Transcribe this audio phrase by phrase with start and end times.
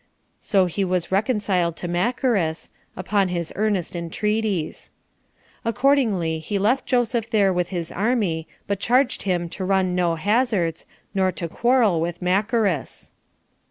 [0.39, 4.89] So he was reconciled to Macheras, upon his earnest entreaties.
[5.63, 10.87] Accordingly, he left Joseph there with his army, but charged him to run no hazards,
[11.13, 13.11] nor to quarrel with Macheras.